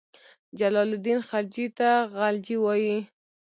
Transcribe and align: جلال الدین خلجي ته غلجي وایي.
جلال 0.59 0.89
الدین 0.97 1.19
خلجي 1.29 1.67
ته 1.77 1.89
غلجي 2.15 2.57
وایي. 2.63 2.97